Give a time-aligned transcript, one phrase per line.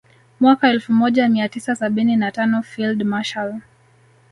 [0.39, 3.59] Mwaka elfu moja mia tisa sabini na tano Field Marshal